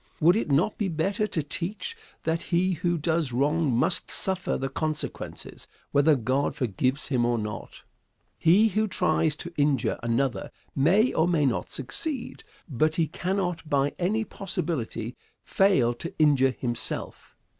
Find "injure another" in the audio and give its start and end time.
9.57-10.49